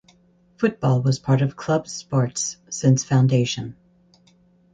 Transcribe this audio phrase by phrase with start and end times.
[0.57, 3.75] Football was part of clubs sports since foundation.